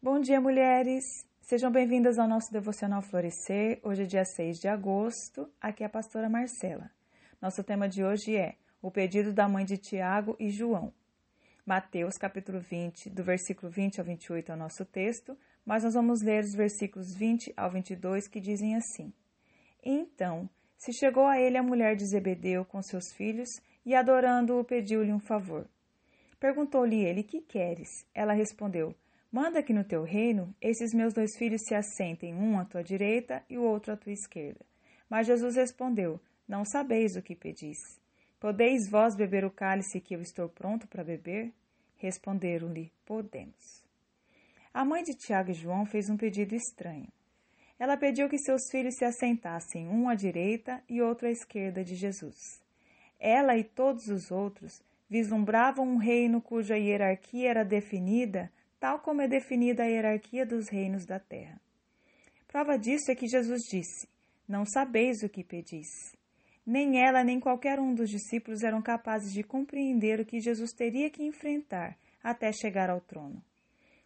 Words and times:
Bom 0.00 0.20
dia, 0.20 0.40
mulheres! 0.40 1.02
Sejam 1.40 1.72
bem-vindas 1.72 2.20
ao 2.20 2.28
nosso 2.28 2.52
devocional 2.52 3.02
Florescer. 3.02 3.80
Hoje 3.82 4.04
é 4.04 4.06
dia 4.06 4.24
6 4.24 4.60
de 4.60 4.68
agosto. 4.68 5.50
Aqui 5.60 5.82
é 5.82 5.86
a 5.86 5.90
pastora 5.90 6.28
Marcela. 6.28 6.88
Nosso 7.42 7.64
tema 7.64 7.88
de 7.88 8.04
hoje 8.04 8.36
é 8.36 8.54
o 8.80 8.92
pedido 8.92 9.32
da 9.32 9.48
mãe 9.48 9.64
de 9.64 9.76
Tiago 9.76 10.36
e 10.38 10.50
João. 10.50 10.94
Mateus, 11.66 12.16
capítulo 12.16 12.60
20, 12.60 13.10
do 13.10 13.24
versículo 13.24 13.72
20 13.72 13.98
ao 13.98 14.06
28 14.06 14.52
é 14.52 14.54
o 14.54 14.56
nosso 14.58 14.84
texto, 14.84 15.36
mas 15.66 15.82
nós 15.82 15.94
vamos 15.94 16.22
ler 16.22 16.44
os 16.44 16.54
versículos 16.54 17.12
20 17.12 17.52
ao 17.56 17.68
22 17.68 18.28
que 18.28 18.38
dizem 18.38 18.76
assim: 18.76 19.12
Então, 19.82 20.48
se 20.76 20.92
chegou 20.92 21.26
a 21.26 21.40
ele 21.40 21.58
a 21.58 21.62
mulher 21.62 21.96
de 21.96 22.06
Zebedeu 22.06 22.64
com 22.64 22.80
seus 22.82 23.12
filhos 23.14 23.48
e, 23.84 23.96
adorando-o, 23.96 24.62
pediu-lhe 24.62 25.12
um 25.12 25.18
favor. 25.18 25.66
Perguntou-lhe 26.38 27.04
ele: 27.04 27.24
Que 27.24 27.40
queres? 27.40 28.06
Ela 28.14 28.32
respondeu: 28.32 28.94
Manda 29.30 29.62
que 29.62 29.74
no 29.74 29.84
teu 29.84 30.04
reino 30.04 30.54
esses 30.60 30.94
meus 30.94 31.12
dois 31.12 31.36
filhos 31.36 31.62
se 31.66 31.74
assentem, 31.74 32.34
um 32.34 32.58
à 32.58 32.64
tua 32.64 32.82
direita 32.82 33.44
e 33.48 33.58
o 33.58 33.62
outro 33.62 33.92
à 33.92 33.96
tua 33.96 34.12
esquerda. 34.12 34.64
Mas 35.08 35.26
Jesus 35.26 35.56
respondeu: 35.56 36.18
Não 36.48 36.64
sabeis 36.64 37.14
o 37.14 37.22
que 37.22 37.36
pedis. 37.36 37.78
Podeis 38.40 38.88
vós 38.88 39.14
beber 39.14 39.44
o 39.44 39.50
cálice 39.50 40.00
que 40.00 40.14
eu 40.14 40.22
estou 40.22 40.48
pronto 40.48 40.88
para 40.88 41.04
beber? 41.04 41.52
Responderam-lhe: 41.96 42.90
Podemos. 43.04 43.84
A 44.72 44.84
mãe 44.84 45.02
de 45.02 45.14
Tiago 45.14 45.50
e 45.50 45.54
João 45.54 45.84
fez 45.84 46.08
um 46.08 46.16
pedido 46.16 46.54
estranho. 46.54 47.08
Ela 47.78 47.96
pediu 47.96 48.28
que 48.28 48.38
seus 48.38 48.70
filhos 48.70 48.96
se 48.96 49.04
assentassem, 49.04 49.88
um 49.88 50.08
à 50.08 50.14
direita 50.14 50.82
e 50.88 51.02
outro 51.02 51.26
à 51.26 51.30
esquerda 51.30 51.84
de 51.84 51.94
Jesus. 51.94 52.62
Ela 53.20 53.56
e 53.56 53.64
todos 53.64 54.08
os 54.08 54.30
outros 54.30 54.82
vislumbravam 55.08 55.86
um 55.86 55.96
reino 55.96 56.40
cuja 56.40 56.76
hierarquia 56.76 57.50
era 57.50 57.64
definida 57.64 58.50
tal 58.80 59.00
como 59.00 59.22
é 59.22 59.28
definida 59.28 59.82
a 59.82 59.86
hierarquia 59.86 60.46
dos 60.46 60.68
reinos 60.68 61.04
da 61.04 61.18
terra. 61.18 61.60
Prova 62.46 62.78
disso 62.78 63.10
é 63.10 63.14
que 63.14 63.28
Jesus 63.28 63.62
disse: 63.70 64.08
Não 64.48 64.64
sabeis 64.64 65.22
o 65.22 65.28
que 65.28 65.44
pedis. 65.44 66.16
Nem 66.66 67.02
ela, 67.02 67.24
nem 67.24 67.40
qualquer 67.40 67.80
um 67.80 67.94
dos 67.94 68.10
discípulos 68.10 68.62
eram 68.62 68.82
capazes 68.82 69.32
de 69.32 69.42
compreender 69.42 70.20
o 70.20 70.26
que 70.26 70.40
Jesus 70.40 70.72
teria 70.72 71.10
que 71.10 71.24
enfrentar 71.24 71.96
até 72.22 72.52
chegar 72.52 72.90
ao 72.90 73.00
trono. 73.00 73.42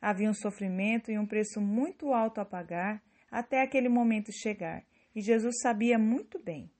Havia 0.00 0.30
um 0.30 0.34
sofrimento 0.34 1.10
e 1.10 1.18
um 1.18 1.26
preço 1.26 1.60
muito 1.60 2.12
alto 2.12 2.40
a 2.40 2.44
pagar 2.44 3.02
até 3.30 3.62
aquele 3.62 3.88
momento 3.88 4.32
chegar, 4.32 4.82
e 5.14 5.20
Jesus 5.20 5.56
sabia 5.60 5.98
muito 5.98 6.38
bem. 6.38 6.70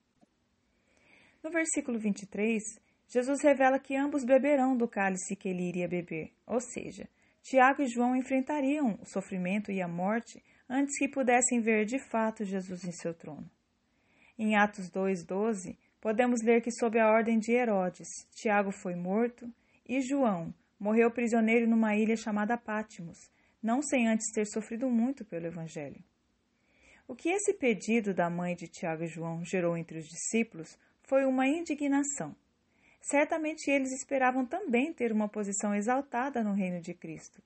No 1.43 1.49
versículo 1.49 1.99
23, 1.99 2.61
Jesus 3.07 3.41
revela 3.41 3.79
que 3.79 3.95
ambos 3.95 4.23
beberão 4.23 4.75
do 4.75 4.87
cálice 4.87 5.35
que 5.35 5.49
ele 5.49 5.63
iria 5.63 5.87
beber, 5.87 6.31
ou 6.45 6.59
seja, 6.59 7.07
Tiago 7.41 7.81
e 7.81 7.87
João 7.87 8.15
enfrentariam 8.15 8.99
o 9.01 9.05
sofrimento 9.05 9.71
e 9.71 9.81
a 9.81 9.87
morte 9.87 10.43
antes 10.69 10.97
que 10.99 11.07
pudessem 11.07 11.61
ver 11.61 11.85
de 11.85 11.97
fato 11.97 12.45
Jesus 12.45 12.83
em 12.83 12.91
seu 12.91 13.13
trono. 13.13 13.49
Em 14.37 14.55
Atos 14.55 14.89
2,12, 14.89 15.75
podemos 15.99 16.41
ler 16.41 16.61
que, 16.61 16.71
sob 16.71 16.99
a 16.99 17.09
ordem 17.09 17.39
de 17.39 17.51
Herodes, 17.51 18.07
Tiago 18.31 18.71
foi 18.71 18.95
morto 18.95 19.51
e 19.87 20.01
João 20.01 20.53
morreu 20.79 21.11
prisioneiro 21.11 21.67
numa 21.67 21.95
ilha 21.95 22.15
chamada 22.15 22.57
Pátimos, 22.57 23.17
não 23.61 23.81
sem 23.81 24.07
antes 24.07 24.31
ter 24.31 24.45
sofrido 24.45 24.89
muito 24.89 25.25
pelo 25.25 25.47
Evangelho. 25.47 26.01
O 27.07 27.15
que 27.15 27.29
esse 27.29 27.53
pedido 27.53 28.13
da 28.13 28.29
mãe 28.29 28.55
de 28.55 28.67
Tiago 28.67 29.03
e 29.03 29.07
João 29.07 29.43
gerou 29.43 29.75
entre 29.75 29.97
os 29.97 30.05
discípulos 30.05 30.77
foi 31.01 31.25
uma 31.25 31.47
indignação 31.47 32.35
Certamente 33.01 33.71
eles 33.71 33.91
esperavam 33.91 34.45
também 34.45 34.93
ter 34.93 35.11
uma 35.11 35.29
posição 35.29 35.73
exaltada 35.73 36.43
no 36.43 36.53
reino 36.53 36.81
de 36.81 36.93
Cristo. 36.93 37.41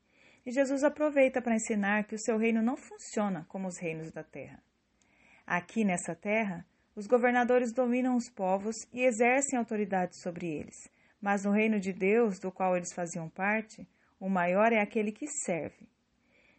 E 0.46 0.52
Jesus 0.52 0.84
aproveita 0.84 1.42
para 1.42 1.56
ensinar 1.56 2.04
que 2.04 2.16
o 2.16 2.20
seu 2.20 2.38
reino 2.38 2.62
não 2.62 2.76
funciona 2.76 3.46
como 3.48 3.68
os 3.68 3.78
reinos 3.78 4.12
da 4.12 4.24
terra. 4.24 4.62
Aqui 5.46 5.84
nessa 5.86 6.16
terra, 6.16 6.66
os 6.96 7.08
governadores 7.08 7.74
dominam 7.74 8.16
os 8.16 8.30
povos 8.30 8.76
e 8.92 9.04
exercem 9.04 9.58
autoridade 9.58 10.20
sobre 10.22 10.48
eles. 10.48 10.76
Mas 11.22 11.46
no 11.46 11.52
reino 11.52 11.80
de 11.80 11.94
Deus, 11.94 12.40
do 12.40 12.52
qual 12.52 12.76
eles 12.76 12.94
faziam 12.94 13.30
parte, 13.30 13.88
o 14.20 14.30
maior 14.30 14.74
é 14.74 14.82
aquele 14.82 15.12
que 15.12 15.28
serve. 15.28 15.88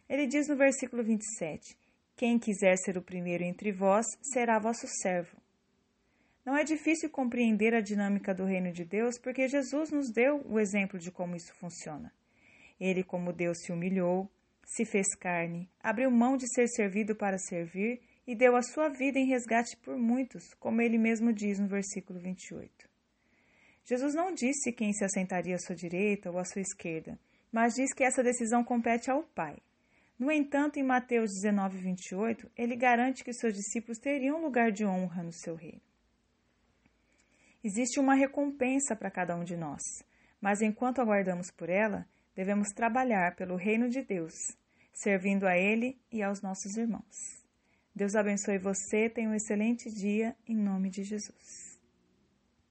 Ele 0.09 0.27
diz 0.27 0.47
no 0.47 0.55
versículo 0.55 1.03
27: 1.03 1.77
Quem 2.15 2.39
quiser 2.39 2.75
ser 2.77 2.97
o 2.97 3.01
primeiro 3.01 3.43
entre 3.43 3.71
vós 3.71 4.05
será 4.21 4.59
vosso 4.59 4.87
servo. 4.87 5.37
Não 6.45 6.55
é 6.55 6.63
difícil 6.63 7.09
compreender 7.09 7.73
a 7.73 7.81
dinâmica 7.81 8.31
do 8.31 8.45
reino 8.45 8.71
de 8.71 8.85
Deus 8.85 9.17
porque 9.17 9.47
Jesus 9.47 9.89
nos 9.89 10.11
deu 10.11 10.45
o 10.45 10.59
exemplo 10.59 10.99
de 10.99 11.11
como 11.11 11.35
isso 11.35 11.51
funciona. 11.55 12.13
Ele, 12.79 13.03
como 13.03 13.33
Deus, 13.33 13.57
se 13.63 13.71
humilhou, 13.71 14.29
se 14.63 14.85
fez 14.85 15.15
carne, 15.15 15.67
abriu 15.81 16.11
mão 16.11 16.37
de 16.37 16.47
ser 16.53 16.67
servido 16.67 17.15
para 17.15 17.39
servir 17.39 17.99
e 18.27 18.35
deu 18.35 18.55
a 18.55 18.61
sua 18.61 18.89
vida 18.89 19.17
em 19.17 19.27
resgate 19.27 19.75
por 19.77 19.97
muitos, 19.97 20.53
como 20.55 20.81
ele 20.81 20.99
mesmo 20.99 21.33
diz 21.33 21.57
no 21.57 21.67
versículo 21.67 22.19
28. 22.19 22.87
Jesus 23.83 24.13
não 24.13 24.31
disse 24.31 24.71
quem 24.71 24.93
se 24.93 25.03
assentaria 25.03 25.55
à 25.55 25.59
sua 25.59 25.75
direita 25.75 26.29
ou 26.29 26.37
à 26.37 26.43
sua 26.43 26.61
esquerda, 26.61 27.19
mas 27.51 27.73
diz 27.73 27.91
que 27.93 28.03
essa 28.03 28.23
decisão 28.23 28.63
compete 28.63 29.09
ao 29.09 29.23
Pai. 29.23 29.57
No 30.17 30.31
entanto, 30.31 30.77
em 30.77 30.83
Mateus 30.83 31.31
19, 31.31 31.77
28, 31.77 32.51
ele 32.55 32.75
garante 32.75 33.23
que 33.23 33.33
seus 33.33 33.53
discípulos 33.53 33.97
teriam 33.97 34.41
lugar 34.41 34.71
de 34.71 34.85
honra 34.85 35.23
no 35.23 35.31
seu 35.31 35.55
reino. 35.55 35.81
Existe 37.65 37.99
uma 37.99 38.13
recompensa 38.13 38.95
para 38.95 39.09
cada 39.09 39.35
um 39.35 39.43
de 39.43 39.57
nós, 39.57 39.81
mas 40.39 40.61
enquanto 40.61 41.01
aguardamos 41.01 41.49
por 41.49 41.67
ela, 41.67 42.07
devemos 42.35 42.67
trabalhar 42.69 43.35
pelo 43.35 43.55
reino 43.55 43.89
de 43.89 44.03
Deus, 44.03 44.35
servindo 44.93 45.47
a 45.47 45.57
Ele 45.57 45.99
e 46.11 46.21
aos 46.21 46.43
nossos 46.43 46.77
irmãos. 46.77 47.43
Deus 47.95 48.13
abençoe 48.13 48.59
você, 48.59 49.09
tenha 49.09 49.31
um 49.31 49.33
excelente 49.33 49.89
dia, 49.89 50.35
em 50.47 50.55
nome 50.55 50.91
de 50.91 51.03
Jesus. 51.03 51.74